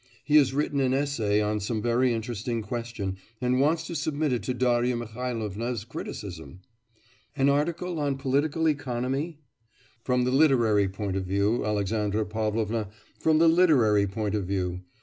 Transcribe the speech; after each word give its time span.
He 0.23 0.35
has 0.37 0.51
written 0.51 0.79
an 0.79 0.95
essay 0.95 1.41
on 1.41 1.59
some 1.59 1.79
very 1.79 2.11
interesting 2.11 2.63
question, 2.63 3.17
and 3.39 3.59
wants 3.61 3.85
to 3.85 3.93
submit 3.93 4.33
it 4.33 4.41
to 4.41 4.53
Darya 4.55 4.95
Mihailovna's 4.97 5.83
criticism.' 5.83 6.61
'An 7.35 7.49
article 7.49 7.99
on 7.99 8.17
political 8.17 8.67
economy?' 8.67 9.37
'From 10.03 10.23
the 10.23 10.31
literary 10.31 10.89
point 10.89 11.15
of 11.17 11.25
view, 11.27 11.63
Alexandra 11.63 12.25
Pavlovna, 12.25 12.89
from 13.19 13.37
the 13.37 13.47
literary 13.47 14.07
point 14.07 14.33
of 14.33 14.45
view. 14.47 14.81